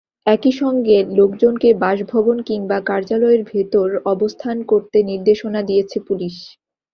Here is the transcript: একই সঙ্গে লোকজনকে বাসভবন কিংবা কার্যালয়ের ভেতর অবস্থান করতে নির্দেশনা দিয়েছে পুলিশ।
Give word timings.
একই 0.27 0.53
সঙ্গে 0.61 0.97
লোকজনকে 1.19 1.69
বাসভবন 1.83 2.37
কিংবা 2.41 2.77
কার্যালয়ের 2.89 3.41
ভেতর 3.51 3.87
অবস্থান 4.05 4.57
করতে 4.71 4.97
নির্দেশনা 5.09 5.61
দিয়েছে 5.69 5.97
পুলিশ। 6.07 6.35